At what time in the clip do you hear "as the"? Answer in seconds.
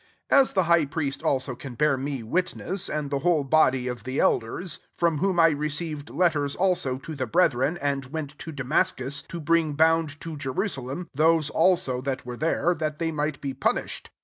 0.39-0.63